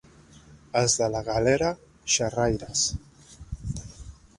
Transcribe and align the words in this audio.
Els 0.81 0.95
de 1.01 1.11
la 1.17 1.21
Galera, 1.29 1.69
xerraires. 2.17 2.87